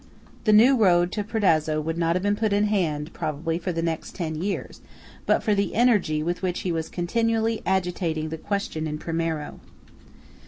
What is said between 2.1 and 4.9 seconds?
have been put in hand, probably, for the next ten years,